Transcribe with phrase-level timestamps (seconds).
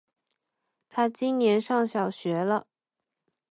[0.89, 2.65] 他今年上小学了